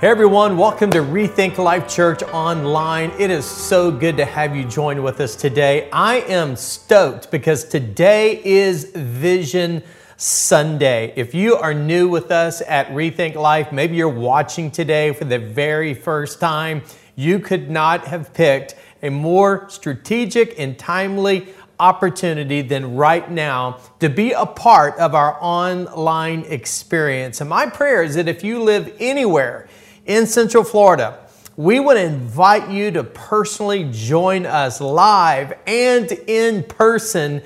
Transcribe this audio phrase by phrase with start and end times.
[0.00, 3.12] Hey everyone, welcome to Rethink Life Church Online.
[3.18, 5.90] It is so good to have you join with us today.
[5.90, 9.82] I am stoked because today is Vision
[10.16, 11.12] Sunday.
[11.16, 15.38] If you are new with us at Rethink Life, maybe you're watching today for the
[15.38, 16.80] very first time,
[17.14, 21.46] you could not have picked a more strategic and timely
[21.78, 27.42] opportunity than right now to be a part of our online experience.
[27.42, 29.68] And my prayer is that if you live anywhere,
[30.06, 31.18] in Central Florida,
[31.56, 37.42] we would invite you to personally join us live and in person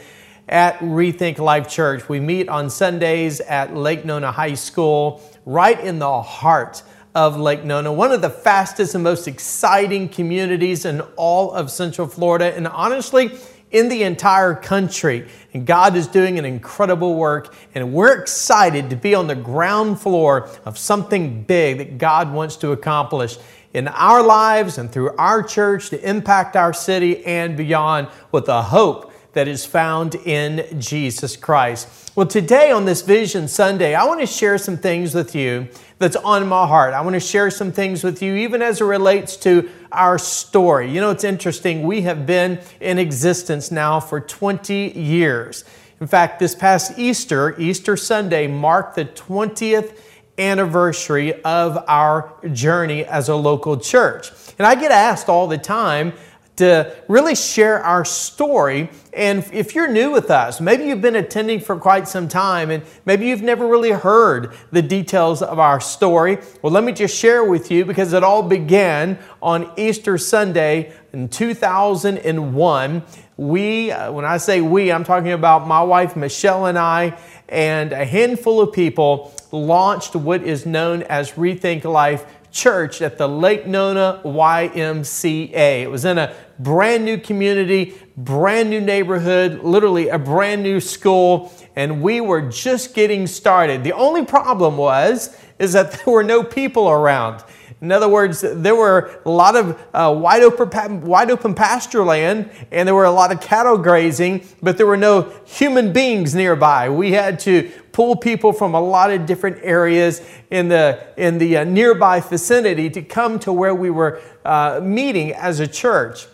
[0.49, 2.09] at Rethink Life Church.
[2.09, 6.83] We meet on Sundays at Lake Nona High School, right in the heart
[7.15, 12.07] of Lake Nona, one of the fastest and most exciting communities in all of Central
[12.07, 12.55] Florida.
[12.55, 13.39] And honestly,
[13.75, 15.29] in the entire country.
[15.53, 20.01] And God is doing an incredible work, and we're excited to be on the ground
[20.01, 23.37] floor of something big that God wants to accomplish
[23.75, 28.63] in our lives and through our church to impact our city and beyond with a
[28.63, 32.13] hope that is found in Jesus Christ.
[32.15, 36.15] Well, today on this Vision Sunday, I want to share some things with you that's
[36.15, 36.95] on my heart.
[36.95, 40.91] I want to share some things with you, even as it relates to our story.
[40.91, 41.83] You know, it's interesting.
[41.83, 45.65] We have been in existence now for 20 years.
[46.01, 49.99] In fact, this past Easter, Easter Sunday, marked the 20th
[50.39, 54.31] anniversary of our journey as a local church.
[54.59, 56.13] And I get asked all the time,
[56.57, 58.89] to really share our story.
[59.13, 62.83] And if you're new with us, maybe you've been attending for quite some time and
[63.05, 67.45] maybe you've never really heard the details of our story, well, let me just share
[67.45, 73.03] with you because it all began on Easter Sunday in 2001.
[73.37, 77.93] We, uh, when I say we, I'm talking about my wife Michelle and I, and
[77.93, 83.67] a handful of people launched what is known as Rethink Life church at the Lake
[83.67, 85.83] Nona YMCA.
[85.83, 91.53] It was in a brand new community, brand new neighborhood, literally a brand new school,
[91.75, 93.83] and we were just getting started.
[93.83, 97.43] The only problem was is that there were no people around.
[97.85, 102.51] In other words, there were a lot of uh, wide, open, wide open pasture land
[102.73, 106.89] and there were a lot of cattle grazing, but there were no human beings nearby.
[106.89, 111.59] We had to pull people from a lot of different areas in the, in the
[111.59, 116.27] uh, nearby vicinity to come to where we were uh, meeting as a church.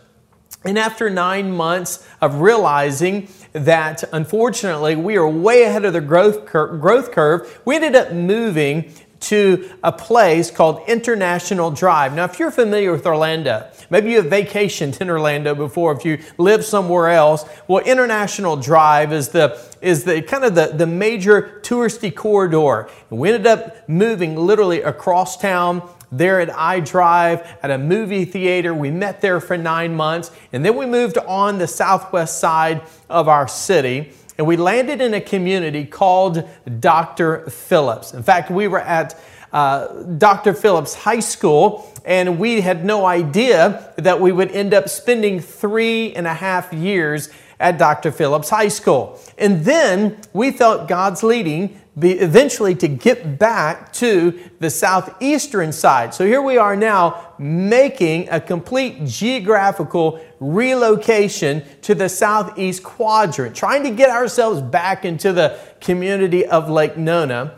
[0.65, 6.47] And after nine months of realizing that unfortunately we are way ahead of the growth,
[6.47, 12.15] cur- growth curve, we ended up moving to a place called International Drive.
[12.15, 16.19] Now, if you're familiar with Orlando, maybe you have vacationed in Orlando before, if you
[16.39, 21.61] live somewhere else, well, International Drive is the is the kind of the, the major
[21.63, 22.91] touristy corridor.
[23.09, 28.75] We ended up moving literally across town there at iDrive at a movie theater.
[28.75, 33.29] We met there for nine months, and then we moved on the southwest side of
[33.29, 36.49] our city and we landed in a community called
[36.81, 37.41] Dr.
[37.51, 38.15] Phillips.
[38.15, 39.21] In fact, we were at
[39.53, 40.55] uh, Dr.
[40.55, 46.15] Phillips High School, and we had no idea that we would end up spending three
[46.15, 47.29] and a half years
[47.59, 48.11] at Dr.
[48.11, 49.21] Phillips High School.
[49.37, 56.15] And then we felt God's leading be eventually to get back to the southeastern side.
[56.15, 63.83] So here we are now making a complete geographical relocation to the southeast quadrant, trying
[63.85, 67.57] to get ourselves back into the community of Lake Nona.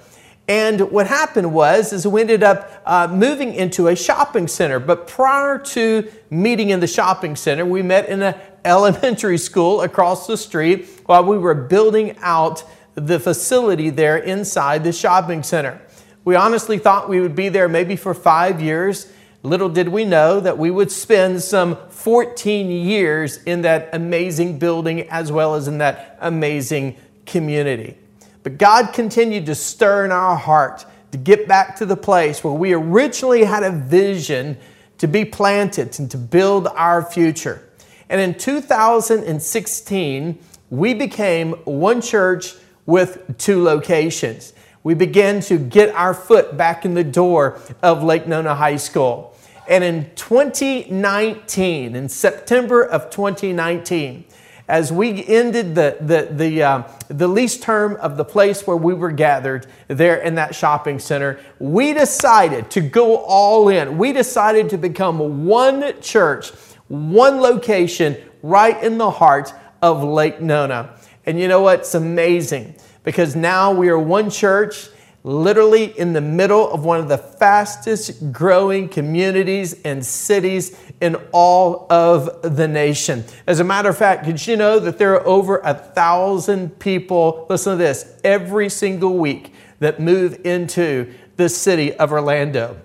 [0.48, 4.80] And what happened was, is we ended up uh, moving into a shopping center.
[4.80, 10.26] But prior to meeting in the shopping center, we met in an elementary school across
[10.26, 15.80] the street while we were building out the facility there inside the shopping center.
[16.24, 19.10] We honestly thought we would be there maybe for five years.
[19.42, 25.08] Little did we know that we would spend some 14 years in that amazing building
[25.10, 26.96] as well as in that amazing
[27.26, 27.98] community.
[28.42, 32.52] But God continued to stir in our heart to get back to the place where
[32.52, 34.58] we originally had a vision
[34.98, 37.66] to be planted and to build our future.
[38.08, 40.38] And in 2016,
[40.70, 42.54] we became one church
[42.92, 44.52] with two locations.
[44.82, 49.34] We began to get our foot back in the door of Lake Nona High School.
[49.66, 54.26] And in 2019, in September of 2019,
[54.68, 58.92] as we ended the, the, the, uh, the lease term of the place where we
[58.92, 63.96] were gathered there in that shopping center, we decided to go all in.
[63.96, 66.50] We decided to become one church,
[66.88, 70.94] one location right in the heart of Lake Nona.
[71.26, 71.80] And you know what?
[71.80, 74.88] It's amazing because now we are one church
[75.24, 81.86] literally in the middle of one of the fastest growing communities and cities in all
[81.90, 83.24] of the nation.
[83.46, 87.46] As a matter of fact, did you know that there are over a thousand people,
[87.48, 92.80] listen to this, every single week that move into the city of Orlando?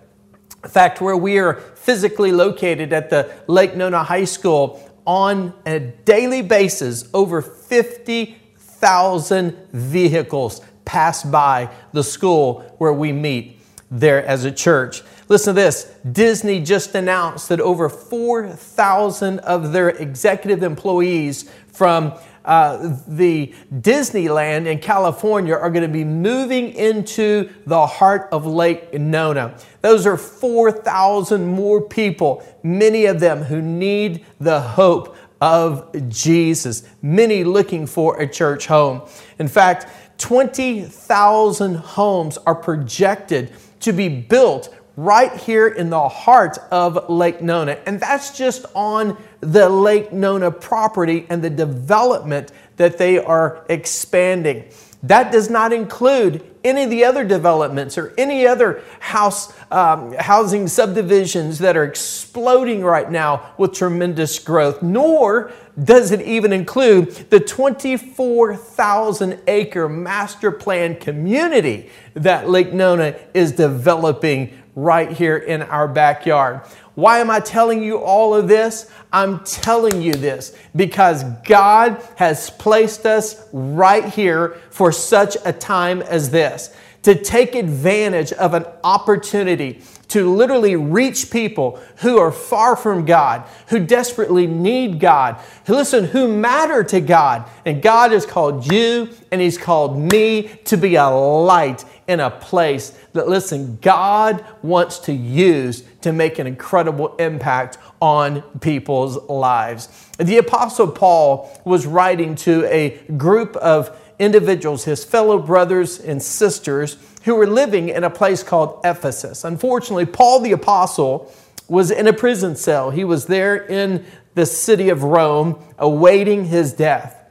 [0.64, 5.80] In fact, where we are physically located at the Lake Nona High School, on a
[5.80, 13.60] daily basis, over 50,000 vehicles pass by the school where we meet
[13.90, 15.02] there as a church.
[15.30, 22.14] Listen to this Disney just announced that over 4,000 of their executive employees from
[22.48, 28.94] uh, the Disneyland in California are going to be moving into the heart of Lake
[28.94, 29.56] Nona.
[29.82, 37.44] Those are 4,000 more people, many of them who need the hope of Jesus, many
[37.44, 39.02] looking for a church home.
[39.40, 43.52] In fact, 20,000 homes are projected
[43.82, 47.74] to be built right here in the heart of Lake Nona.
[47.86, 54.66] And that's just on the Lake Nona property and the development that they are expanding.
[55.04, 60.68] That does not include any of the other developments or any other house um, housing
[60.68, 65.52] subdivisions that are exploding right now with tremendous growth, nor
[65.82, 74.58] does it even include the 24,000 acre master plan community that Lake Nona is developing
[74.76, 76.62] right here in our backyard.
[76.98, 78.90] Why am I telling you all of this?
[79.14, 86.02] I'm telling you this because God has placed us right here for such a time
[86.02, 92.76] as this to take advantage of an opportunity to literally reach people who are far
[92.76, 97.48] from God, who desperately need God, who listen, who matter to God.
[97.64, 102.32] And God has called you and He's called me to be a light in a
[102.32, 109.90] place that, listen, God wants to use to make an incredible impact on people's lives.
[110.18, 116.96] The Apostle Paul was writing to a group of individuals, his fellow brothers and sisters,
[117.24, 119.44] who were living in a place called Ephesus.
[119.44, 121.30] Unfortunately, Paul the Apostle
[121.68, 122.90] was in a prison cell.
[122.90, 127.22] He was there in the city of Rome awaiting his death.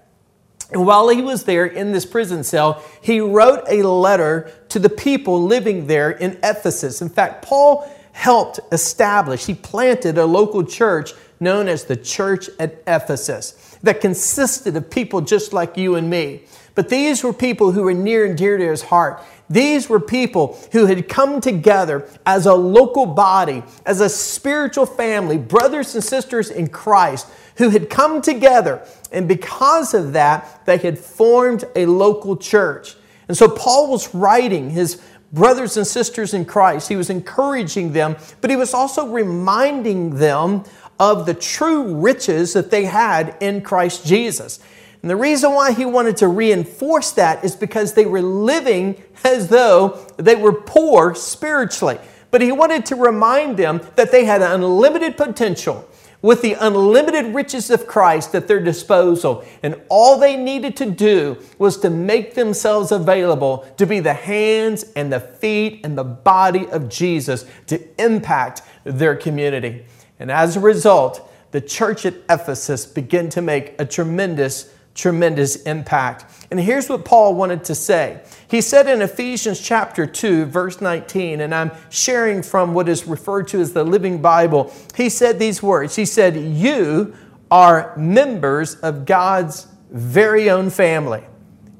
[0.70, 4.90] And while he was there in this prison cell, he wrote a letter to the
[4.90, 7.00] people living there in Ephesus.
[7.00, 12.82] In fact, Paul helped establish, he planted a local church known as the Church at
[12.86, 16.40] Ephesus that consisted of people just like you and me.
[16.74, 19.22] But these were people who were near and dear to his heart.
[19.50, 25.36] These were people who had come together as a local body, as a spiritual family,
[25.36, 28.82] brothers and sisters in Christ, who had come together.
[29.12, 32.96] And because of that, they had formed a local church.
[33.28, 35.02] And so Paul was writing his
[35.36, 36.88] brothers and sisters in Christ.
[36.88, 40.64] He was encouraging them, but he was also reminding them
[40.98, 44.58] of the true riches that they had in Christ Jesus.
[45.02, 49.48] And the reason why he wanted to reinforce that is because they were living as
[49.48, 51.98] though they were poor spiritually.
[52.30, 55.88] But he wanted to remind them that they had unlimited potential
[56.26, 59.44] with the unlimited riches of Christ at their disposal.
[59.62, 64.86] And all they needed to do was to make themselves available to be the hands
[64.96, 69.86] and the feet and the body of Jesus to impact their community.
[70.18, 76.24] And as a result, the church at Ephesus began to make a tremendous tremendous impact.
[76.50, 78.22] And here's what Paul wanted to say.
[78.48, 83.46] He said in Ephesians chapter 2, verse 19, and I'm sharing from what is referred
[83.48, 84.72] to as the Living Bible.
[84.96, 87.14] He said these words He said, You
[87.50, 91.22] are members of God's very own family,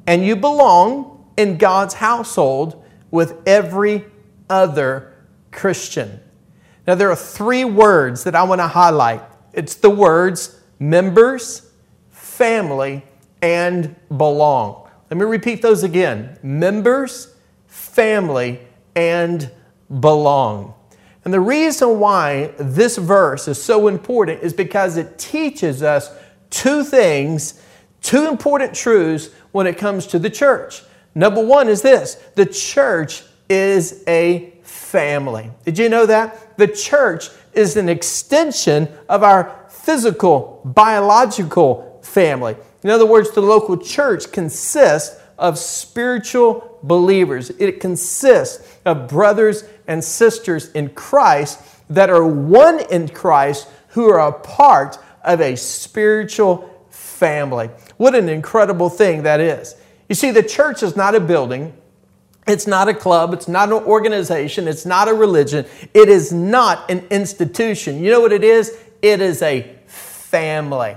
[0.07, 4.05] and you belong in God's household with every
[4.51, 5.15] other
[5.51, 6.21] Christian.
[6.87, 11.66] Now, there are three words that I want to highlight it's the words members
[12.37, 13.03] family,
[13.41, 14.89] and belong.
[15.11, 17.35] Let me repeat those again members,
[17.67, 18.61] family,
[18.95, 19.51] and
[20.01, 20.75] belong.
[21.25, 26.11] And the reason why this verse is so important is because it teaches us
[26.51, 27.63] two things,
[28.03, 30.83] two important truths when it comes to the church.
[31.15, 35.51] Number one is this the church is a family.
[35.65, 36.59] Did you know that?
[36.59, 42.57] The church is an extension of our physical, biological family.
[42.83, 47.51] In other words, the local church consists of spiritual believers.
[47.59, 51.61] It consists of brothers and sisters in Christ
[51.91, 57.69] that are one in Christ who are a part of a spiritual family.
[57.97, 59.75] What an incredible thing that is.
[60.09, 61.73] You see, the church is not a building,
[62.47, 66.89] it's not a club, it's not an organization, it's not a religion, it is not
[66.91, 68.03] an institution.
[68.03, 68.79] You know what it is?
[69.03, 70.97] It is a family.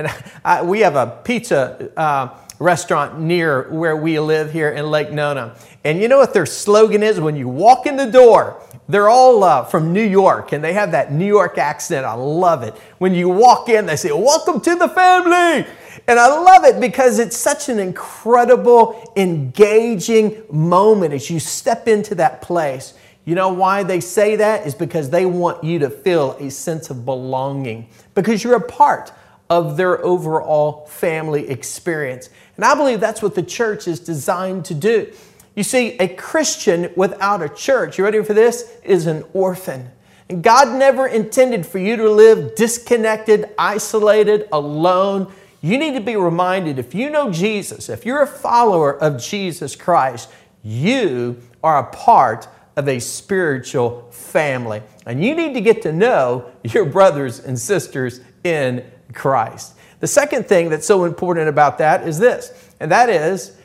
[0.00, 0.08] And
[0.44, 5.54] I, we have a pizza uh, restaurant near where we live here in Lake Nona.
[5.84, 8.62] And you know what their slogan is when you walk in the door?
[8.88, 12.06] They're all uh, from New York and they have that New York accent.
[12.06, 12.74] I love it.
[12.96, 15.66] When you walk in, they say, Welcome to the family.
[16.08, 22.14] And I love it because it's such an incredible, engaging moment as you step into
[22.16, 22.94] that place.
[23.26, 24.66] You know why they say that?
[24.66, 29.12] Is because they want you to feel a sense of belonging because you're a part
[29.50, 32.30] of their overall family experience.
[32.56, 35.12] And I believe that's what the church is designed to do.
[35.56, 38.72] You see, a Christian without a church, you ready for this?
[38.84, 39.90] Is an orphan.
[40.28, 45.32] And God never intended for you to live disconnected, isolated, alone.
[45.60, 49.74] You need to be reminded if you know Jesus, if you're a follower of Jesus
[49.74, 50.30] Christ,
[50.62, 54.82] you are a part of a spiritual family.
[55.04, 59.74] And you need to get to know your brothers and sisters in Christ.
[60.00, 63.56] The second thing that's so important about that is this, and that is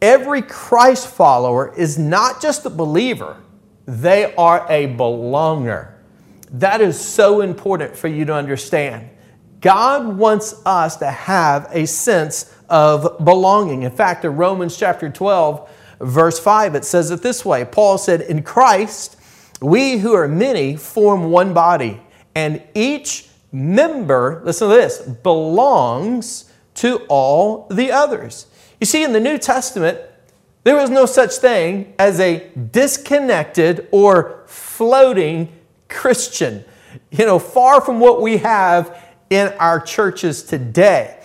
[0.00, 3.36] every Christ follower is not just a believer,
[3.86, 5.92] they are a belonger.
[6.52, 9.10] That is so important for you to understand.
[9.60, 13.84] God wants us to have a sense of belonging.
[13.84, 18.22] In fact, in Romans chapter 12, verse 5, it says it this way Paul said,
[18.22, 19.16] In Christ,
[19.60, 22.00] we who are many form one body,
[22.34, 28.46] and each member, listen to this, belongs to all the others.
[28.80, 30.00] You see, in the New Testament,
[30.64, 35.52] there was no such thing as a disconnected or floating
[35.88, 36.64] Christian.
[37.10, 41.18] You know, far from what we have in our churches today.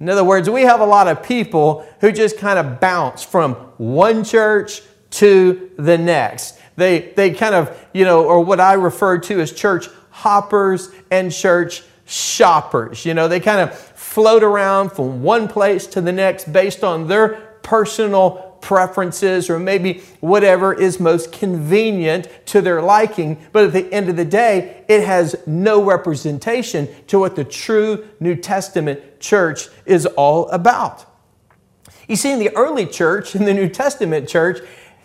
[0.00, 3.54] In other words, we have a lot of people who just kind of bounce from
[3.78, 6.58] one church to the next.
[6.76, 11.32] They, they kind of, you know, or what I refer to as church hoppers and
[11.32, 13.04] church shoppers.
[13.04, 17.08] You know, they kind of float around from one place to the next based on
[17.08, 17.28] their
[17.62, 23.36] personal preferences or maybe whatever is most convenient to their liking.
[23.52, 28.06] But at the end of the day, it has no representation to what the true
[28.20, 31.06] New Testament church is all about.
[32.08, 34.58] You see, in the early church, in the New Testament church,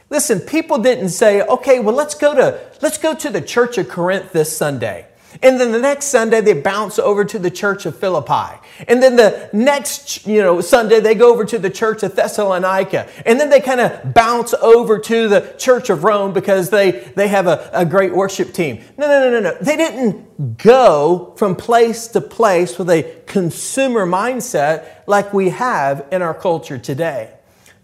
[0.10, 3.90] listen, people didn't say, okay, well, let's go to, let's go to the church of
[3.90, 5.08] Corinth this Sunday.
[5.42, 8.60] And then the next Sunday, they bounce over to the church of Philippi.
[8.88, 13.08] And then the next, you know, Sunday, they go over to the church of Thessalonica.
[13.26, 17.28] And then they kind of bounce over to the church of Rome because they, they
[17.28, 18.82] have a, a great worship team.
[18.98, 19.58] No, no, no, no, no.
[19.62, 26.22] They didn't go from place to place with a consumer mindset like we have in
[26.22, 27.34] our culture today.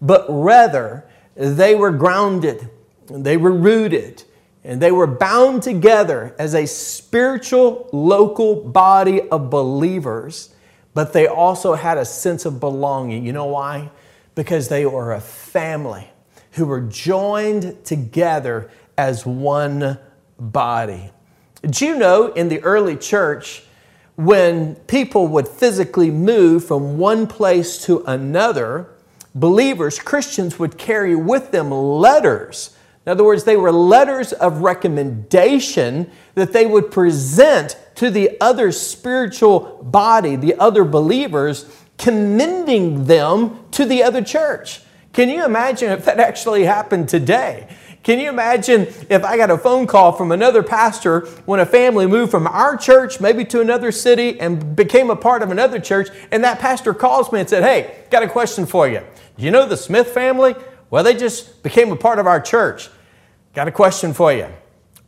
[0.00, 2.70] But rather, they were grounded,
[3.08, 4.24] they were rooted
[4.64, 10.54] and they were bound together as a spiritual local body of believers,
[10.94, 13.26] but they also had a sense of belonging.
[13.26, 13.90] You know why?
[14.34, 16.08] Because they were a family
[16.52, 19.98] who were joined together as one
[20.38, 21.10] body.
[21.60, 23.64] Did you know in the early church,
[24.16, 28.93] when people would physically move from one place to another,
[29.34, 32.76] believers, Christians, would carry with them letters
[33.06, 38.72] in other words, they were letters of recommendation that they would present to the other
[38.72, 41.66] spiritual body, the other believers,
[41.98, 44.80] commending them to the other church.
[45.12, 47.68] Can you imagine if that actually happened today?
[48.04, 52.06] Can you imagine if I got a phone call from another pastor when a family
[52.06, 56.10] moved from our church maybe to another city and became a part of another church,
[56.30, 59.00] and that pastor calls me and said, Hey, got a question for you.
[59.38, 60.54] Do you know the Smith family?
[60.90, 62.90] Well, they just became a part of our church.
[63.54, 64.48] Got a question for you.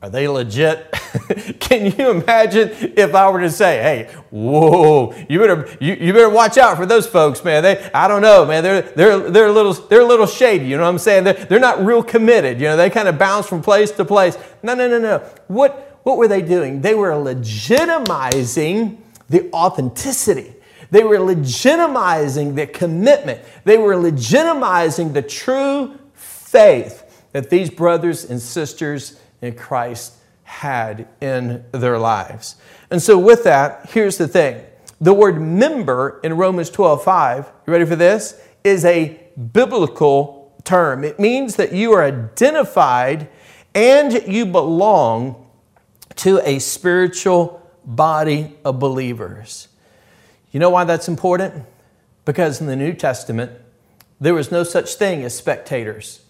[0.02, 0.90] Are they legit?
[1.60, 6.28] Can you imagine if I were to say, hey, whoa, you better, you, you better
[6.28, 7.62] watch out for those folks, man.
[7.62, 8.62] They, I don't know, man.
[8.62, 11.24] They're, they're, they're, a little, they're a little shady, you know what I'm saying?
[11.24, 12.60] They're, they're not real committed.
[12.60, 14.36] You know, they kind of bounce from place to place.
[14.62, 15.18] No, no, no, no.
[15.48, 16.82] What, what were they doing?
[16.82, 18.98] They were legitimizing
[19.30, 20.54] the authenticity.
[20.90, 23.40] They were legitimizing the commitment.
[23.64, 29.20] They were legitimizing the true faith that these brothers and sisters
[29.52, 32.56] Christ had in their lives.
[32.90, 34.64] And so, with that, here's the thing
[35.00, 38.40] The word member in Romans 12 5, you ready for this?
[38.64, 39.20] Is a
[39.52, 41.04] biblical term.
[41.04, 43.28] It means that you are identified
[43.74, 45.46] and you belong
[46.16, 49.68] to a spiritual body of believers.
[50.50, 51.64] You know why that's important?
[52.24, 53.52] Because in the New Testament,
[54.20, 56.22] there was no such thing as spectators.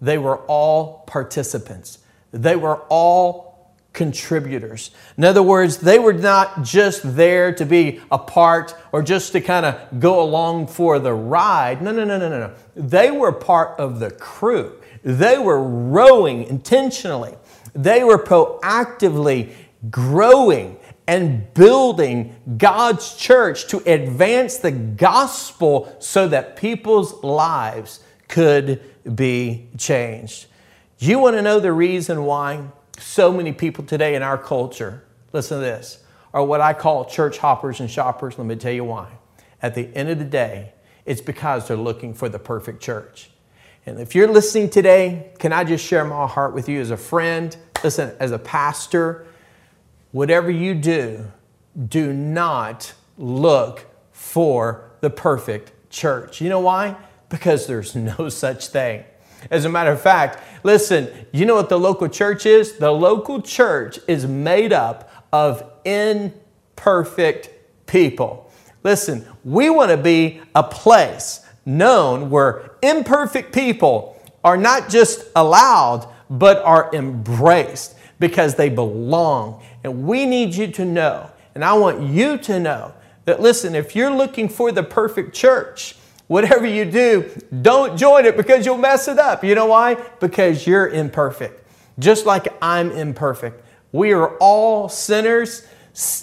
[0.00, 1.98] They were all participants.
[2.32, 3.50] They were all
[3.92, 4.92] contributors.
[5.16, 9.40] In other words, they were not just there to be a part or just to
[9.40, 11.82] kind of go along for the ride.
[11.82, 12.54] No, no, no, no, no, no.
[12.76, 14.80] They were part of the crew.
[15.02, 17.34] They were rowing intentionally.
[17.74, 19.52] They were proactively
[19.90, 28.80] growing and building God's church to advance the gospel so that people's lives could
[29.16, 30.46] be changed.
[31.02, 32.62] You want to know the reason why
[32.98, 35.02] so many people today in our culture,
[35.32, 36.04] listen to this,
[36.34, 38.36] are what I call church hoppers and shoppers?
[38.36, 39.08] Let me tell you why.
[39.62, 40.74] At the end of the day,
[41.06, 43.30] it's because they're looking for the perfect church.
[43.86, 46.98] And if you're listening today, can I just share my heart with you as a
[46.98, 47.56] friend?
[47.82, 49.26] Listen, as a pastor,
[50.12, 51.32] whatever you do,
[51.88, 56.42] do not look for the perfect church.
[56.42, 56.94] You know why?
[57.30, 59.04] Because there's no such thing.
[59.50, 62.78] As a matter of fact, listen, you know what the local church is?
[62.78, 67.50] The local church is made up of imperfect
[67.86, 68.50] people.
[68.82, 76.08] Listen, we want to be a place known where imperfect people are not just allowed,
[76.30, 79.62] but are embraced because they belong.
[79.84, 82.94] And we need you to know, and I want you to know,
[83.24, 85.94] that listen, if you're looking for the perfect church,
[86.30, 87.28] whatever you do,
[87.60, 89.42] don't join it because you'll mess it up.
[89.42, 89.96] You know why?
[90.20, 91.66] Because you're imperfect.
[91.98, 93.64] Just like I'm imperfect.
[93.90, 95.66] We are all sinners,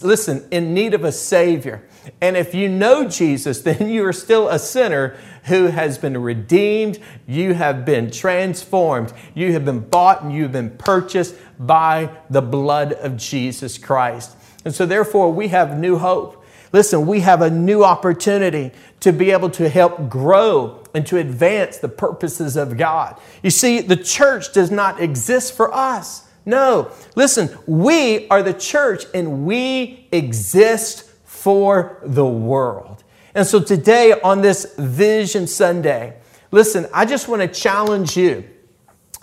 [0.02, 1.84] listen, in need of a Savior.
[2.22, 7.00] And if you know Jesus, then you are still a sinner who has been redeemed.
[7.28, 9.12] You have been transformed.
[9.36, 14.38] You have been bought and you've been purchased by the blood of Jesus Christ.
[14.64, 16.46] And so, therefore, we have new hope.
[16.74, 21.78] Listen, we have a new opportunity to be able to help grow and to advance
[21.78, 23.20] the purposes of God.
[23.44, 26.28] You see, the church does not exist for us.
[26.46, 26.92] No.
[27.16, 33.04] Listen, we are the church and we exist for the world.
[33.36, 36.18] And so today on this Vision Sunday,
[36.52, 38.46] listen, I just want to challenge you.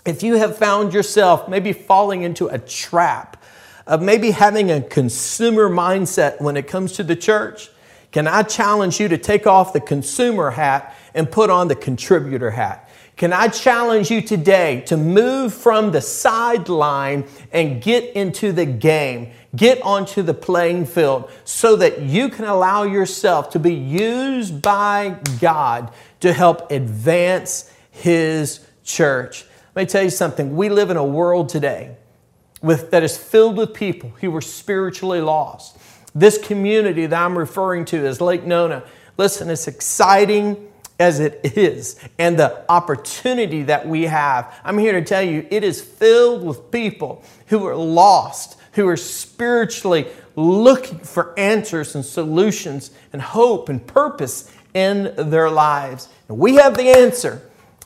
[0.05, 3.43] If you have found yourself maybe falling into a trap
[3.87, 7.69] of maybe having a consumer mindset when it comes to the church,
[8.11, 12.49] can I challenge you to take off the consumer hat and put on the contributor
[12.51, 12.89] hat?
[13.17, 19.31] Can I challenge you today to move from the sideline and get into the game?
[19.55, 25.17] Get onto the playing field so that you can allow yourself to be used by
[25.39, 29.45] God to help advance His church.
[29.75, 30.55] Let me tell you something.
[30.55, 31.95] We live in a world today
[32.61, 35.77] with, that is filled with people who were spiritually lost.
[36.13, 38.83] This community that I'm referring to is Lake Nona,
[39.17, 44.53] listen, it's exciting as it is and the opportunity that we have.
[44.63, 48.97] I'm here to tell you it is filled with people who are lost, who are
[48.97, 56.09] spiritually looking for answers and solutions and hope and purpose in their lives.
[56.27, 57.41] And we have the answer,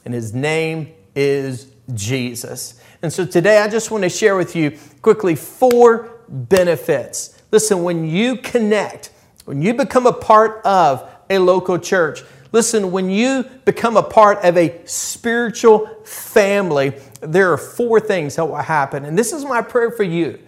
[0.05, 2.81] and his name is Jesus.
[3.01, 8.07] And so today I just want to share with you quickly four benefits Listen, when
[8.07, 9.11] you connect,
[9.45, 12.21] when you become a part of a local church,
[12.51, 18.45] listen, when you become a part of a spiritual family, there are four things that
[18.45, 19.05] will happen.
[19.05, 20.39] And this is my prayer for you.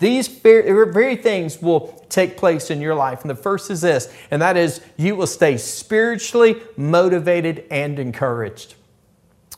[0.00, 3.20] These very things will take place in your life.
[3.20, 8.74] And the first is this, and that is you will stay spiritually motivated and encouraged.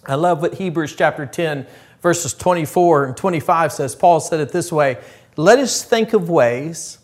[0.07, 1.67] I love what Hebrews chapter 10,
[2.01, 3.95] verses 24 and 25 says.
[3.95, 4.99] Paul said it this way
[5.37, 6.99] let us think of ways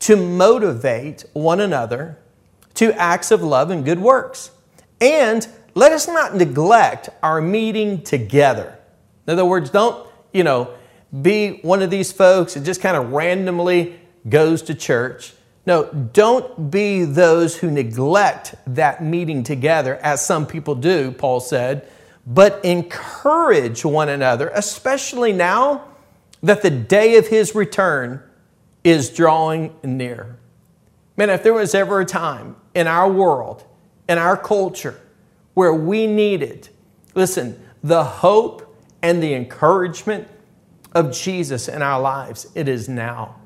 [0.00, 2.18] to motivate one another
[2.74, 4.50] to acts of love and good works.
[5.00, 8.76] And let us not neglect our meeting together.
[9.26, 10.74] In other words, don't, you know,
[11.22, 15.34] be one of these folks that just kind of randomly goes to church.
[15.66, 21.88] No, don't be those who neglect that meeting together, as some people do, Paul said,
[22.26, 25.88] but encourage one another, especially now
[26.42, 28.22] that the day of his return
[28.84, 30.38] is drawing near.
[31.16, 33.64] Man, if there was ever a time in our world,
[34.08, 35.00] in our culture,
[35.54, 36.68] where we needed,
[37.14, 40.28] listen, the hope and the encouragement
[40.92, 43.36] of Jesus in our lives, it is now.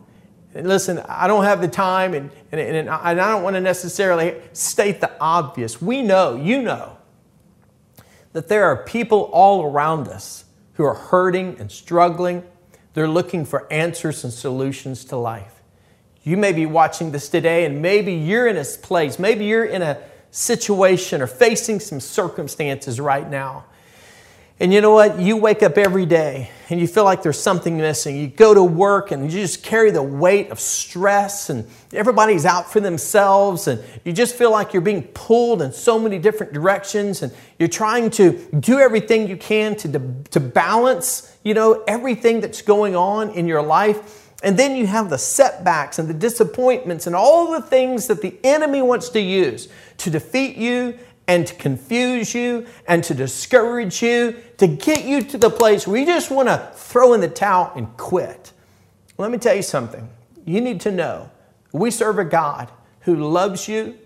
[0.54, 4.40] And listen, I don't have the time and, and, and I don't want to necessarily
[4.52, 5.82] state the obvious.
[5.82, 6.93] We know, you know,
[8.34, 10.44] that there are people all around us
[10.74, 12.42] who are hurting and struggling.
[12.92, 15.62] They're looking for answers and solutions to life.
[16.22, 19.82] You may be watching this today, and maybe you're in a place, maybe you're in
[19.82, 19.98] a
[20.30, 23.64] situation or facing some circumstances right now
[24.60, 25.18] and you know what?
[25.18, 28.16] You wake up every day and you feel like there's something missing.
[28.16, 32.72] You go to work and you just carry the weight of stress, and everybody's out
[32.72, 37.22] for themselves, and you just feel like you're being pulled in so many different directions,
[37.22, 42.62] and you're trying to do everything you can to, to balance, you know, everything that's
[42.62, 44.30] going on in your life.
[44.42, 48.36] And then you have the setbacks and the disappointments and all the things that the
[48.44, 54.36] enemy wants to use to defeat you and to confuse you and to discourage you,
[54.58, 57.72] to get you to the place where you just want to throw in the towel
[57.76, 58.52] and quit.
[59.16, 60.08] Let me tell you something.
[60.44, 61.30] You need to know
[61.72, 63.98] we serve a God who loves you,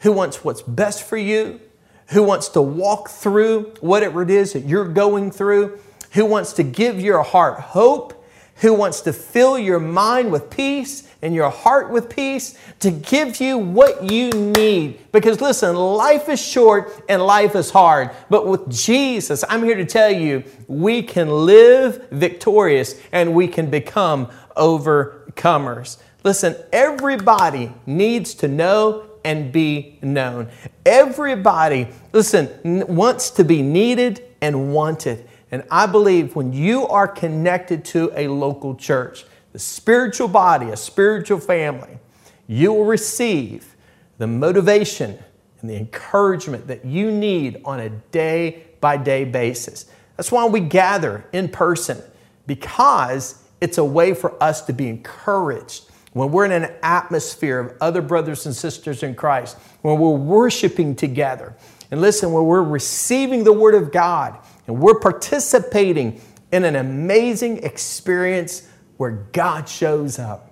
[0.00, 1.60] who wants what's best for you,
[2.08, 5.78] who wants to walk through whatever it is that you're going through,
[6.12, 8.24] who wants to give your heart hope,
[8.56, 13.40] who wants to fill your mind with peace and your heart with peace to give
[13.40, 14.98] you what you need.
[15.12, 18.10] Because listen, life is short and life is hard.
[18.28, 23.70] But with Jesus, I'm here to tell you, we can live victorious and we can
[23.70, 25.98] become overcomers.
[26.24, 30.48] Listen, everybody needs to know and be known.
[30.84, 32.48] Everybody, listen,
[32.94, 35.28] wants to be needed and wanted.
[35.50, 39.24] And I believe when you are connected to a local church,
[39.56, 41.98] the spiritual body, a spiritual family,
[42.46, 43.74] you will receive
[44.18, 45.18] the motivation
[45.62, 49.86] and the encouragement that you need on a day by day basis.
[50.18, 52.02] That's why we gather in person
[52.46, 57.78] because it's a way for us to be encouraged when we're in an atmosphere of
[57.80, 61.56] other brothers and sisters in Christ, when we're worshiping together.
[61.90, 66.20] And listen, when we're receiving the Word of God and we're participating
[66.52, 70.50] in an amazing experience where God shows up.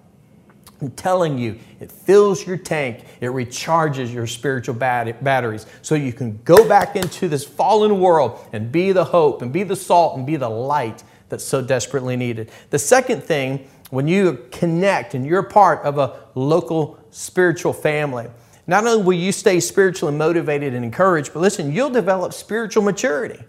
[0.80, 6.12] I'm telling you, it fills your tank, it recharges your spiritual bat- batteries so you
[6.12, 10.16] can go back into this fallen world and be the hope and be the salt
[10.16, 12.50] and be the light that's so desperately needed.
[12.70, 18.28] The second thing, when you connect and you're part of a local spiritual family,
[18.66, 23.42] not only will you stay spiritually motivated and encouraged, but listen, you'll develop spiritual maturity.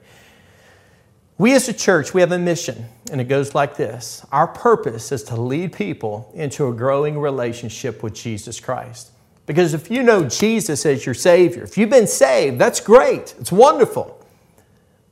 [1.38, 5.12] We as a church, we have a mission, and it goes like this Our purpose
[5.12, 9.12] is to lead people into a growing relationship with Jesus Christ.
[9.46, 13.52] Because if you know Jesus as your Savior, if you've been saved, that's great, it's
[13.52, 14.26] wonderful.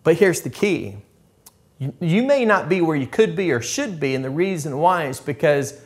[0.04, 0.98] But here's the key
[2.00, 5.08] you, may not be where you could be or should be, and the reason why
[5.08, 5.82] is because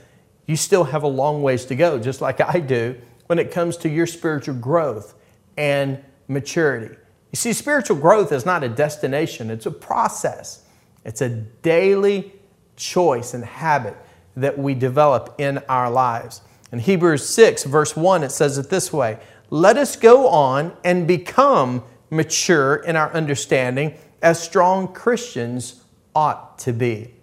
[0.46, 2.96] you still have a long ways to go, just like I do,
[3.26, 5.16] when it comes to your spiritual growth
[5.58, 6.96] and maturity.
[7.32, 10.64] You see, spiritual growth is not a destination, it's a process.
[11.04, 12.34] It's a daily
[12.76, 13.96] choice and habit
[14.36, 16.42] that we develop in our lives.
[16.72, 21.08] In Hebrews 6, verse 1, it says it this way Let us go on and
[21.08, 25.84] become mature in our understanding as strong Christians
[26.16, 27.14] ought to be.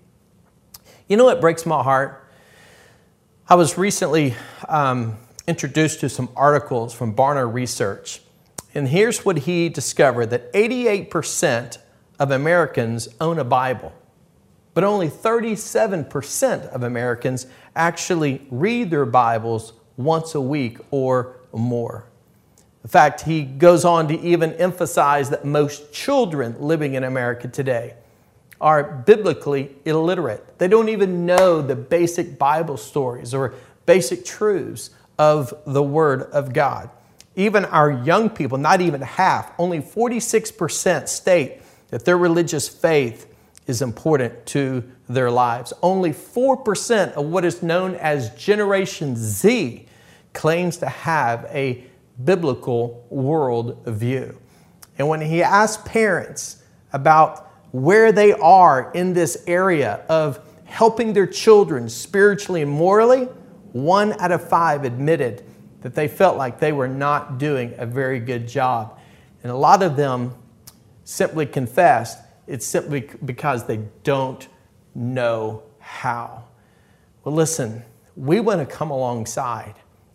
[1.08, 2.28] You know what breaks my heart?
[3.46, 4.34] I was recently
[4.68, 8.22] um, introduced to some articles from Barna Research
[8.74, 11.78] and here's what he discovered that 88%
[12.18, 13.92] of Americans own a Bible,
[14.74, 22.06] but only 37% of Americans actually read their Bibles once a week or more.
[22.82, 27.94] In fact, he goes on to even emphasize that most children living in America today
[28.60, 30.58] are biblically illiterate.
[30.58, 33.54] They don't even know the basic Bible stories or
[33.86, 36.90] basic truths of the Word of God.
[37.36, 43.26] Even our young people, not even half, only 46% state that their religious faith
[43.66, 45.72] is important to their lives.
[45.82, 49.86] Only 4% of what is known as Generation Z
[50.32, 51.84] claims to have a
[52.22, 54.38] biblical world view.
[54.98, 61.26] And when he asked parents about where they are in this area of helping their
[61.26, 63.24] children spiritually and morally,
[63.72, 65.44] one out of five admitted
[65.84, 68.98] that they felt like they were not doing a very good job.
[69.42, 70.34] And a lot of them
[71.04, 74.48] simply confessed it's simply because they don't
[74.94, 76.44] know how.
[77.22, 77.82] Well, listen,
[78.16, 79.74] we want to come alongside.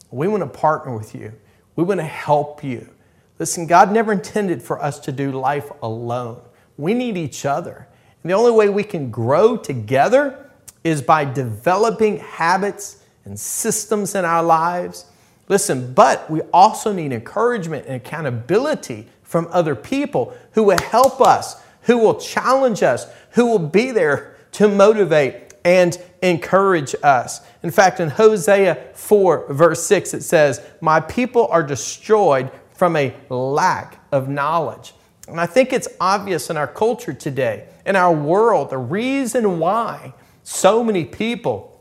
[0.09, 1.33] We want to partner with you.
[1.75, 2.89] We want to help you.
[3.37, 6.41] Listen, God never intended for us to do life alone.
[6.77, 7.87] We need each other.
[8.23, 10.49] And the only way we can grow together
[10.83, 15.05] is by developing habits and systems in our lives.
[15.49, 21.61] Listen, but we also need encouragement and accountability from other people who will help us,
[21.81, 27.41] who will challenge us, who will be there to motivate and encourage us.
[27.63, 33.13] In fact, in Hosea 4, verse 6, it says, My people are destroyed from a
[33.29, 34.93] lack of knowledge.
[35.27, 40.13] And I think it's obvious in our culture today, in our world, the reason why
[40.43, 41.78] so many people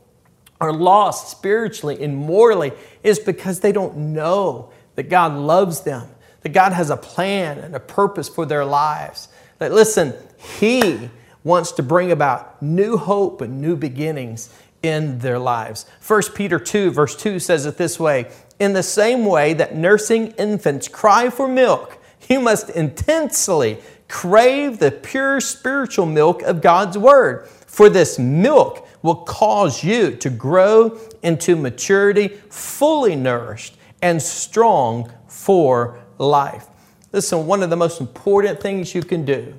[0.61, 6.09] are lost spiritually and morally is because they don't know that God loves them,
[6.41, 9.29] that God has a plan and a purpose for their lives.
[9.59, 10.13] That listen,
[10.59, 11.09] He
[11.43, 15.85] wants to bring about new hope and new beginnings in their lives.
[16.05, 20.31] 1 Peter 2, verse 2 says it this way In the same way that nursing
[20.31, 21.97] infants cry for milk,
[22.29, 27.47] you must intensely crave the pure spiritual milk of God's Word.
[27.47, 35.99] For this milk will cause you to grow into maturity, fully nourished and strong for
[36.17, 36.67] life.
[37.11, 39.57] Listen, one of the most important things you can do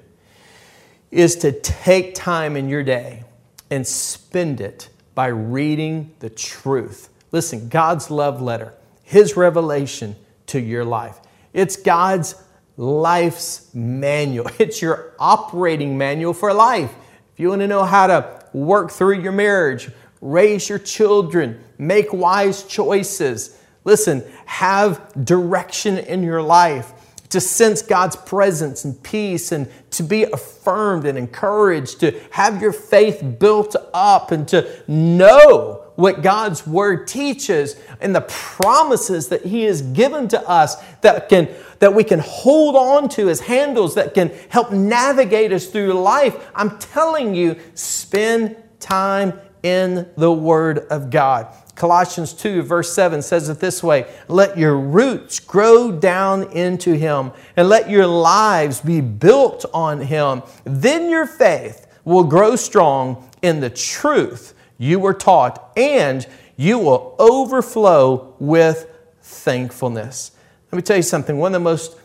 [1.11, 3.25] is to take time in your day
[3.71, 7.09] and spend it by reading the truth.
[7.33, 11.19] Listen, God's love letter, His revelation to your life.
[11.53, 12.35] It's God's
[12.77, 14.51] life's manual.
[14.59, 16.93] It's your operating manual for life.
[17.33, 22.13] If you want to know how to work through your marriage, raise your children, make
[22.13, 26.93] wise choices, listen, have direction in your life,
[27.31, 32.73] to sense God's presence and peace and to be affirmed and encouraged, to have your
[32.73, 39.65] faith built up and to know what God's word teaches and the promises that he
[39.65, 41.49] has given to us that can
[41.81, 46.51] that we can hold on to as handles that can help navigate us through life.
[46.55, 51.55] I'm telling you, spend time in the word of God.
[51.75, 57.33] Colossians 2, verse 7 says it this way Let your roots grow down into Him,
[57.57, 60.43] and let your lives be built on Him.
[60.65, 67.15] Then your faith will grow strong in the truth you were taught, and you will
[67.19, 68.91] overflow with
[69.21, 70.33] thankfulness.
[70.73, 71.99] Let me tell you something one of the most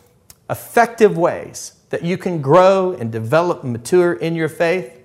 [0.49, 5.01] effective ways that you can grow and develop and mature in your faith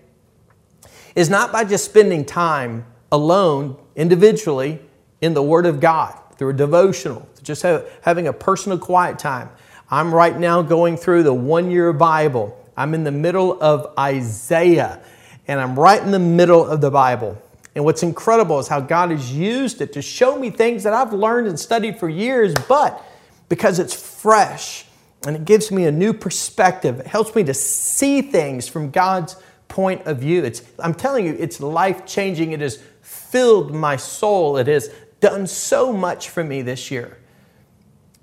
[1.14, 4.80] is not by just spending time alone individually
[5.20, 9.48] in the Word of God through a devotional, just have, having a personal quiet time.
[9.92, 12.56] I'm right now going through the one year Bible.
[12.76, 15.00] I'm in the middle of Isaiah,
[15.46, 17.40] and I'm right in the middle of the Bible.
[17.74, 21.12] And what's incredible is how God has used it to show me things that I've
[21.12, 23.04] learned and studied for years, but
[23.48, 24.84] because it's fresh
[25.26, 29.36] and it gives me a new perspective, it helps me to see things from God's
[29.68, 30.44] point of view.
[30.44, 32.52] It's, I'm telling you, it's life changing.
[32.52, 34.56] It has filled my soul.
[34.56, 37.18] It has done so much for me this year.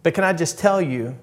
[0.04, 1.18] But can I just tell you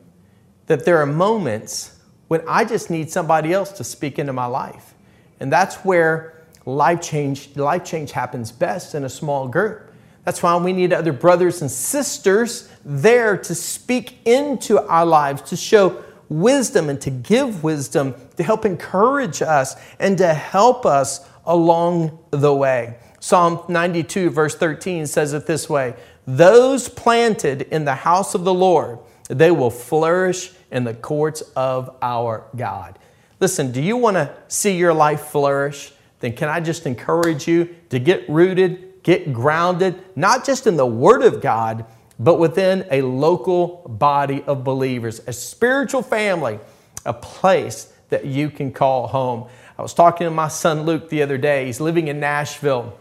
[0.67, 4.95] that there are moments when I just need somebody else to speak into my life.
[5.41, 6.34] And that's where
[6.67, 9.91] life change, life change happens best in a small group.
[10.25, 15.57] That's why we need other brothers and sisters there to speak into our lives, to
[15.57, 22.19] show wisdom and to give wisdom, to help encourage us and to help us along
[22.31, 22.97] the way.
[23.21, 25.95] Psalm 92, verse 13 says it this way
[26.27, 28.99] Those planted in the house of the Lord,
[29.29, 32.99] they will flourish in the courts of our God.
[33.41, 35.93] Listen, do you want to see your life flourish?
[36.21, 40.87] Then can I just encourage you to get rooted, get grounded, not just in the
[40.87, 41.85] Word of God,
[42.19, 46.59] but within a local body of believers, a spiritual family,
[47.05, 49.49] a place that you can call home.
[49.77, 51.67] I was talking to my son Luke the other day.
[51.67, 52.97] He's living in Nashville.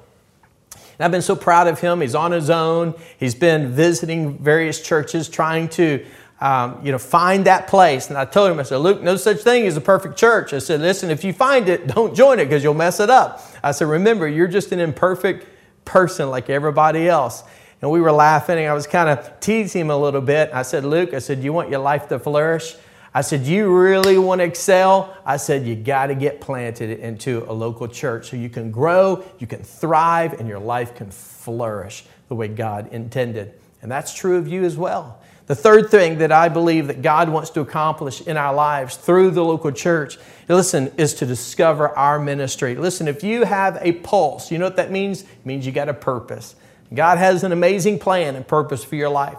[0.74, 2.02] And I've been so proud of him.
[2.02, 2.96] He's on his own.
[3.20, 6.06] He's been visiting various churches, trying to
[6.42, 8.10] um, you know, find that place.
[8.10, 10.54] And I told him, I said, Luke, no such thing as a perfect church.
[10.54, 13.42] I said, listen, if you find it, don't join it because you'll mess it up.
[13.64, 15.48] I said, remember, you're just an imperfect
[15.86, 17.44] person like everybody else.
[17.82, 20.50] And we were laughing, and I was kind of teasing him a little bit.
[20.54, 22.76] I said, Luke, I said, you want your life to flourish?
[23.16, 25.16] I said, You really want to excel?
[25.26, 29.24] I said, You got to get planted into a local church so you can grow,
[29.38, 33.54] you can thrive, and your life can flourish the way God intended.
[33.82, 35.22] And that's true of you as well.
[35.46, 39.32] The third thing that I believe that God wants to accomplish in our lives through
[39.32, 42.76] the local church, listen, is to discover our ministry.
[42.76, 45.24] Listen, if you have a pulse, you know what that means?
[45.24, 46.56] It means you got a purpose.
[46.94, 49.38] God has an amazing plan and purpose for your life.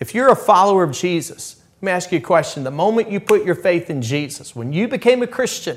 [0.00, 2.64] If you're a follower of Jesus, let me ask you a question.
[2.64, 5.76] The moment you put your faith in Jesus, when you became a Christian,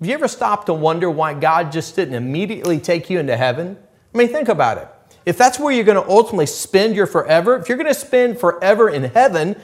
[0.00, 3.76] have you ever stopped to wonder why God just didn't immediately take you into heaven?
[4.12, 4.88] I mean, think about it.
[5.26, 8.38] If that's where you're going to ultimately spend your forever, if you're going to spend
[8.38, 9.56] forever in heaven,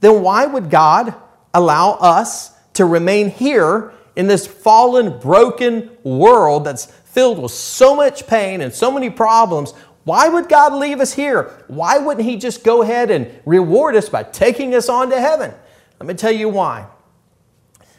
[0.00, 1.14] then why would God
[1.54, 8.26] allow us to remain here in this fallen, broken world that's filled with so much
[8.26, 9.72] pain and so many problems?
[10.04, 11.64] Why would God leave us here?
[11.68, 15.52] Why wouldn't He just go ahead and reward us by taking us on to heaven?
[16.00, 16.86] Let me tell you why.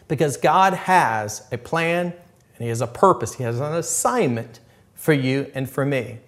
[0.07, 4.59] Because God has a plan and He has a purpose, He has an assignment
[4.95, 6.19] for you and for me.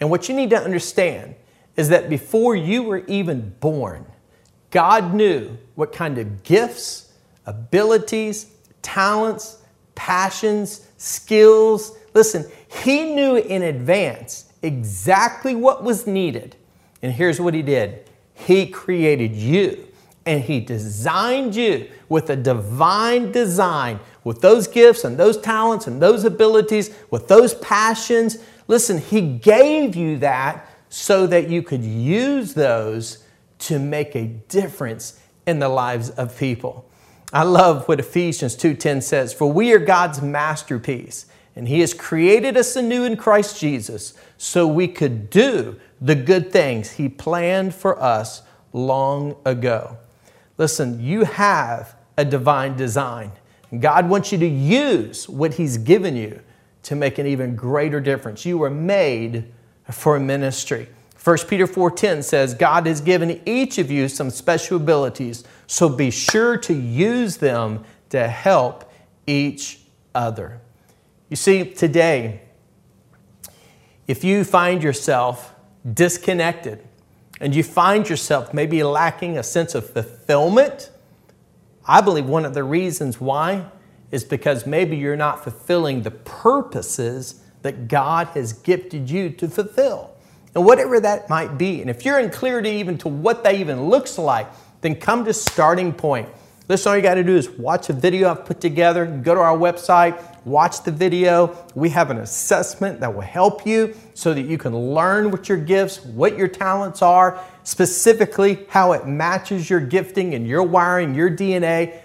[0.00, 1.34] And what you need to understand
[1.76, 4.06] is that before you were even born,
[4.70, 7.12] God knew what kind of gifts,
[7.46, 8.46] abilities,
[8.82, 9.58] talents,
[9.94, 11.96] passions, skills.
[12.12, 12.44] Listen,
[12.82, 16.56] He knew in advance exactly what was needed.
[17.02, 19.86] And here's what He did He created you
[20.26, 26.00] and He designed you with a divine design, with those gifts and those talents and
[26.00, 28.38] those abilities, with those passions.
[28.66, 33.24] Listen, He gave you that so that you could use those
[33.58, 36.88] to make a difference in the lives of people.
[37.32, 42.56] I love what Ephesians 2:10 says, "For we are God's masterpiece, and he has created
[42.56, 48.00] us anew in Christ Jesus so we could do the good things he planned for
[48.00, 49.96] us long ago."
[50.58, 53.32] Listen, you have a divine design.
[53.80, 56.40] God wants you to use what he's given you
[56.84, 58.46] to make an even greater difference.
[58.46, 59.52] You were made
[59.90, 60.88] for ministry.
[61.22, 66.10] 1 Peter 4:10 says, God has given each of you some special abilities, so be
[66.10, 68.92] sure to use them to help
[69.26, 69.80] each
[70.14, 70.60] other.
[71.30, 72.42] You see, today,
[74.06, 75.54] if you find yourself
[75.90, 76.86] disconnected
[77.40, 80.90] and you find yourself maybe lacking a sense of fulfillment,
[81.86, 83.66] I believe one of the reasons why
[84.14, 90.12] is because maybe you're not fulfilling the purposes that God has gifted you to fulfill
[90.54, 91.80] and whatever that might be.
[91.80, 94.46] And if you're unclear to even to what that even looks like,
[94.82, 96.28] then come to starting point.
[96.68, 99.04] Listen, all you got to do is watch a video I've put together.
[99.04, 101.58] Go to our website, watch the video.
[101.74, 105.58] We have an assessment that will help you so that you can learn what your
[105.58, 111.30] gifts, what your talents are, specifically how it matches your gifting and your wiring, your
[111.30, 112.00] DNA.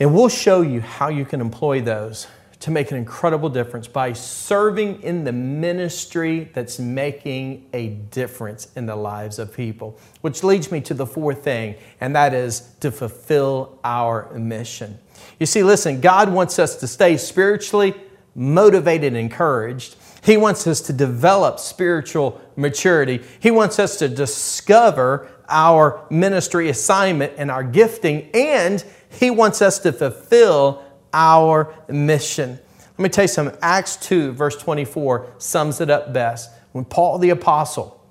[0.00, 2.28] And we'll show you how you can employ those
[2.60, 8.86] to make an incredible difference by serving in the ministry that's making a difference in
[8.86, 9.98] the lives of people.
[10.22, 14.98] Which leads me to the fourth thing, and that is to fulfill our mission.
[15.38, 17.94] You see, listen, God wants us to stay spiritually
[18.34, 19.96] motivated and encouraged.
[20.24, 23.22] He wants us to develop spiritual maturity.
[23.38, 29.78] He wants us to discover our ministry assignment and our gifting, and He wants us
[29.80, 32.58] to fulfill our mission.
[32.98, 33.58] Let me tell you something.
[33.62, 36.50] Acts 2, verse 24, sums it up best.
[36.72, 38.02] When Paul the Apostle,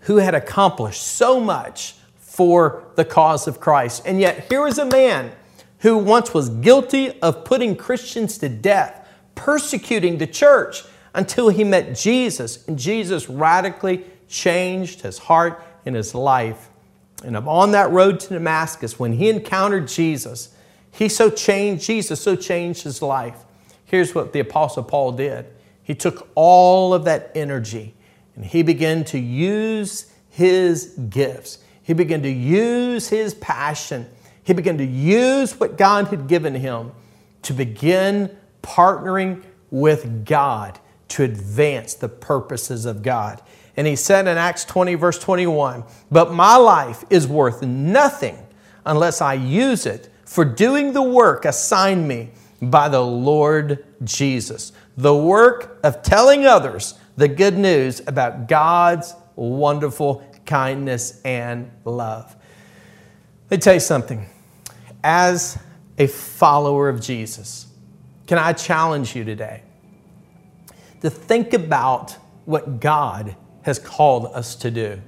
[0.00, 4.84] who had accomplished so much for the cause of Christ, and yet here is a
[4.84, 5.32] man
[5.78, 10.82] who once was guilty of putting Christians to death, persecuting the church
[11.14, 16.68] until he met Jesus, and Jesus radically changed his heart and his life.
[17.24, 20.50] And on that road to Damascus, when he encountered Jesus,
[20.90, 23.44] he so changed, Jesus so changed his life.
[23.84, 25.46] Here's what the Apostle Paul did
[25.82, 27.94] he took all of that energy
[28.36, 31.58] and he began to use his gifts.
[31.82, 34.06] He began to use his passion.
[34.44, 36.92] He began to use what God had given him
[37.42, 40.78] to begin partnering with God
[41.08, 43.40] to advance the purposes of God.
[43.78, 48.36] And he said in Acts 20, verse 21, But my life is worth nothing
[48.84, 54.72] unless I use it for doing the work assigned me by the Lord Jesus.
[54.96, 62.34] The work of telling others the good news about God's wonderful kindness and love.
[63.48, 64.26] Let me tell you something.
[65.04, 65.56] As
[65.98, 67.68] a follower of Jesus,
[68.26, 69.62] can I challenge you today
[71.00, 73.36] to think about what God
[73.68, 74.98] has called us to do?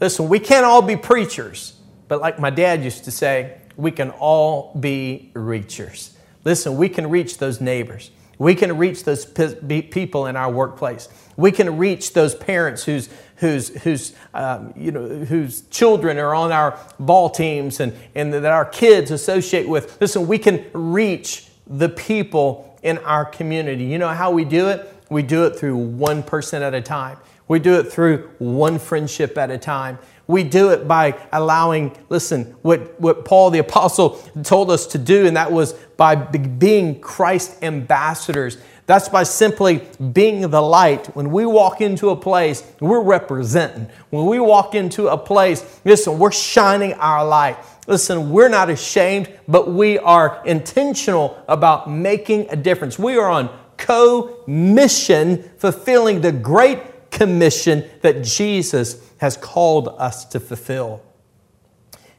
[0.00, 1.74] Listen, we can't all be preachers,
[2.06, 6.12] but like my dad used to say, we can all be reachers.
[6.44, 8.12] Listen, we can reach those neighbors.
[8.38, 11.08] We can reach those people in our workplace.
[11.36, 16.52] We can reach those parents whose, whose, whose, um, you know, whose children are on
[16.52, 20.00] our ball teams and, and that our kids associate with.
[20.00, 23.82] Listen, we can reach the people in our community.
[23.82, 24.88] You know how we do it?
[25.10, 27.18] We do it through one person at a time.
[27.48, 29.98] We do it through one friendship at a time.
[30.26, 34.10] We do it by allowing, listen, what, what Paul the Apostle
[34.44, 38.58] told us to do, and that was by being Christ ambassadors.
[38.84, 41.06] That's by simply being the light.
[41.16, 43.88] When we walk into a place, we're representing.
[44.10, 47.56] When we walk into a place, listen, we're shining our light.
[47.86, 52.98] Listen, we're not ashamed, but we are intentional about making a difference.
[52.98, 56.80] We are on co mission, fulfilling the great
[57.18, 61.02] commission that Jesus has called us to fulfill.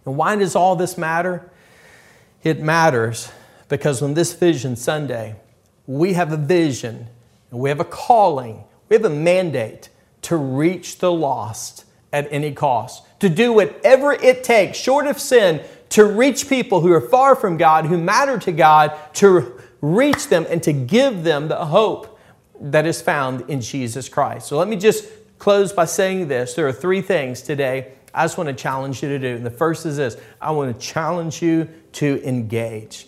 [0.05, 1.49] And why does all this matter?
[2.43, 3.31] It matters
[3.69, 5.35] because on this Vision Sunday,
[5.87, 7.07] we have a vision
[7.49, 9.89] and we have a calling, we have a mandate
[10.23, 15.61] to reach the lost at any cost, to do whatever it takes, short of sin,
[15.89, 20.45] to reach people who are far from God, who matter to God, to reach them
[20.49, 22.18] and to give them the hope
[22.61, 24.47] that is found in Jesus Christ.
[24.47, 25.05] So let me just
[25.37, 26.53] close by saying this.
[26.53, 29.35] There are three things today I just want to challenge you to do.
[29.35, 33.07] And the first is this I want to challenge you to engage.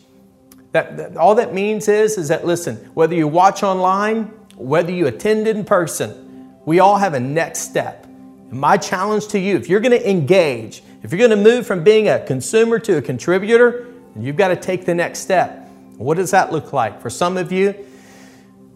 [0.71, 4.25] That, that, all that means is, is that listen, whether you watch online,
[4.55, 8.05] whether you attend in person, we all have a next step.
[8.05, 11.65] And my challenge to you, if you're going to engage, if you're going to move
[11.65, 13.87] from being a consumer to a contributor,
[14.17, 15.67] you've got to take the next step.
[15.97, 17.01] What does that look like?
[17.01, 17.75] For some of you,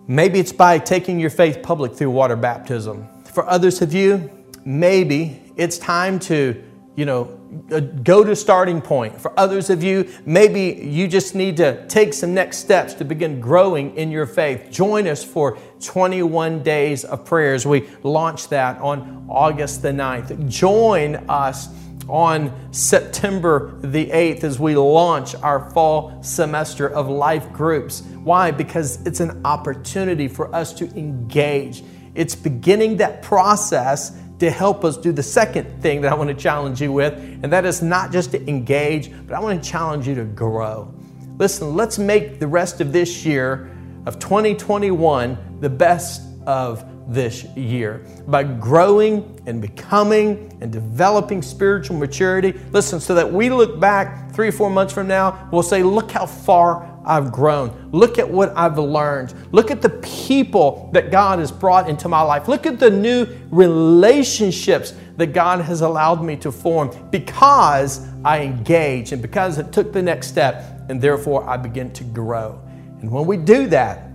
[0.07, 3.07] maybe it's by taking your faith public through water baptism.
[3.33, 4.29] For others of you,
[4.63, 6.63] maybe it's time to,
[6.95, 7.39] you know,
[7.71, 9.19] uh, go to starting point.
[9.19, 13.39] For others of you, maybe you just need to take some next steps to begin
[13.39, 14.69] growing in your faith.
[14.71, 17.65] Join us for 21 days of prayers.
[17.65, 20.49] We launch that on August the 9th.
[20.49, 21.69] Join us
[22.07, 22.71] on
[23.25, 28.03] the 8th as we launch our fall semester of life groups.
[28.23, 28.51] Why?
[28.51, 31.83] Because it's an opportunity for us to engage.
[32.13, 36.35] It's beginning that process to help us do the second thing that I want to
[36.35, 40.07] challenge you with, and that is not just to engage, but I want to challenge
[40.07, 40.93] you to grow.
[41.39, 43.71] Listen, let's make the rest of this year
[44.05, 52.53] of 2021 the best of this year by growing and becoming and developing spiritual maturity.
[52.71, 56.11] Listen, so that we look back three or four months from now, we'll say, Look
[56.11, 57.89] how far I've grown.
[57.91, 59.33] Look at what I've learned.
[59.51, 62.47] Look at the people that God has brought into my life.
[62.47, 69.11] Look at the new relationships that God has allowed me to form because I engage
[69.11, 72.61] and because it took the next step, and therefore I begin to grow.
[73.01, 74.09] And when we do that,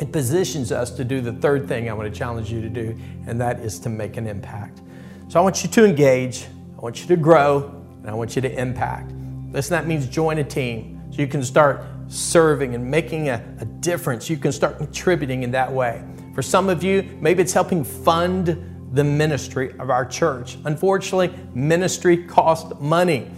[0.00, 2.96] it positions us to do the third thing I want to challenge you to do,
[3.26, 4.80] and that is to make an impact.
[5.28, 6.46] So I want you to engage,
[6.76, 9.12] I want you to grow, and I want you to impact.
[9.52, 13.64] Listen, that means join a team so you can start serving and making a, a
[13.64, 14.30] difference.
[14.30, 16.02] You can start contributing in that way.
[16.34, 20.56] For some of you, maybe it's helping fund the ministry of our church.
[20.64, 23.30] Unfortunately, ministry costs money.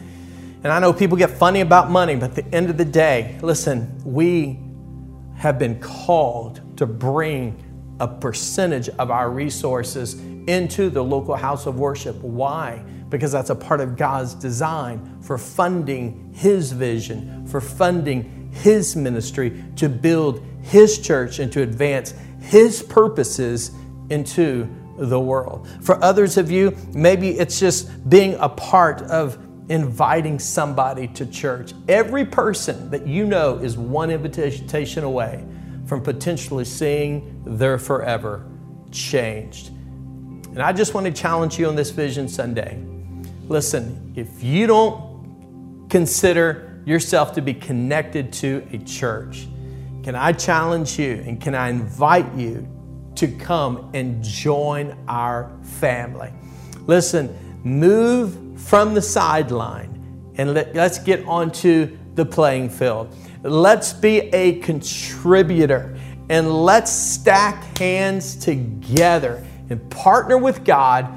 [0.62, 3.38] And I know people get funny about money, but at the end of the day,
[3.42, 4.58] listen, we
[5.40, 7.56] have been called to bring
[7.98, 12.14] a percentage of our resources into the local house of worship.
[12.16, 12.84] Why?
[13.08, 19.64] Because that's a part of God's design for funding His vision, for funding his ministry,
[19.76, 23.70] to build His church, and to advance His purposes
[24.10, 24.68] into
[24.98, 25.66] the world.
[25.80, 29.38] For others of you, maybe it's just being a part of
[29.70, 31.72] inviting somebody to church.
[31.88, 35.44] Every person that you know is one invitation away
[35.86, 38.44] from potentially seeing their forever
[38.90, 39.68] changed.
[39.68, 42.84] And I just want to challenge you on this Vision Sunday.
[43.48, 49.46] Listen, if you don't consider yourself to be connected to a church,
[50.02, 52.68] can I challenge you and can I invite you
[53.14, 56.32] to come and join our family?
[56.86, 63.14] Listen, move from the sideline and let, us get onto the playing field.
[63.42, 65.96] Let's be a contributor
[66.28, 71.08] and let's stack hands together and partner with God,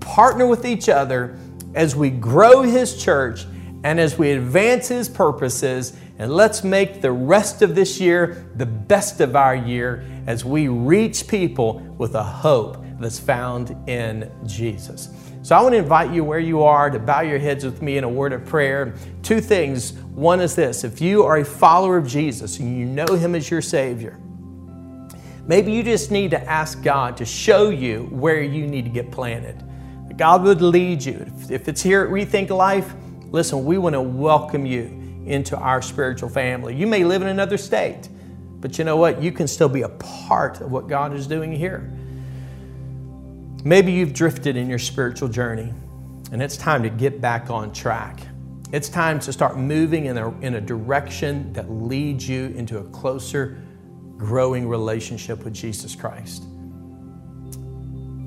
[0.00, 1.38] partner with each other
[1.74, 3.46] as we grow His church
[3.84, 8.66] and as we advance His purposes, and let's make the rest of this year the
[8.66, 15.10] best of our year as we reach people with a hope that's found in Jesus.
[15.46, 17.98] So I want to invite you where you are to bow your heads with me
[17.98, 18.96] in a word of prayer.
[19.22, 19.92] Two things.
[19.92, 23.48] One is this if you are a follower of Jesus and you know Him as
[23.48, 24.18] your Savior,
[25.46, 29.12] maybe you just need to ask God to show you where you need to get
[29.12, 29.62] planted.
[30.16, 31.24] God would lead you.
[31.48, 32.92] If it's here at Rethink Life,
[33.30, 34.84] Listen, we want to welcome you
[35.26, 36.74] into our spiritual family.
[36.74, 38.08] You may live in another state,
[38.60, 39.22] but you know what?
[39.22, 41.95] You can still be a part of what God is doing here.
[43.66, 45.72] Maybe you've drifted in your spiritual journey,
[46.30, 48.20] and it's time to get back on track.
[48.70, 52.84] It's time to start moving in a, in a direction that leads you into a
[52.90, 53.60] closer
[54.16, 56.44] growing relationship with Jesus Christ.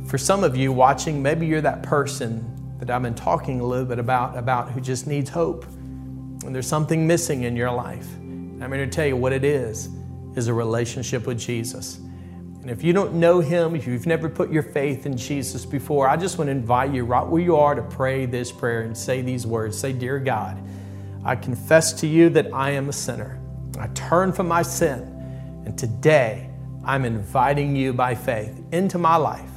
[0.07, 3.85] For some of you watching, maybe you're that person that I've been talking a little
[3.85, 5.63] bit about, about who just needs hope.
[6.43, 8.13] And there's something missing in your life.
[8.17, 9.87] I'm going to tell you what it is,
[10.35, 12.01] is a relationship with Jesus.
[12.61, 16.09] And if you don't know him, if you've never put your faith in Jesus before,
[16.09, 18.97] I just want to invite you right where you are to pray this prayer and
[18.97, 19.77] say these words.
[19.77, 20.61] Say, Dear God,
[21.23, 23.39] I confess to you that I am a sinner.
[23.79, 25.03] I turn from my sin.
[25.65, 26.49] And today,
[26.83, 29.49] I'm inviting you by faith into my life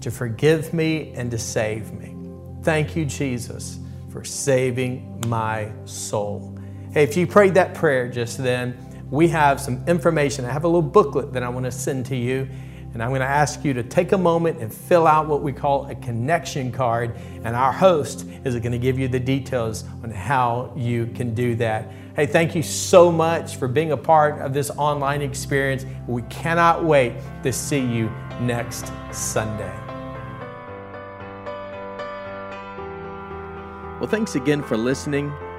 [0.00, 2.16] to forgive me and to save me.
[2.62, 3.78] Thank you, Jesus,
[4.10, 6.58] for saving my soul.
[6.92, 8.76] Hey, if you prayed that prayer just then,
[9.12, 10.46] we have some information.
[10.46, 12.48] I have a little booklet that I want to send to you.
[12.94, 15.52] And I'm going to ask you to take a moment and fill out what we
[15.52, 17.14] call a connection card.
[17.44, 21.54] And our host is going to give you the details on how you can do
[21.56, 21.92] that.
[22.16, 25.84] Hey, thank you so much for being a part of this online experience.
[26.06, 28.10] We cannot wait to see you
[28.40, 29.74] next Sunday.
[34.00, 35.32] Well, thanks again for listening.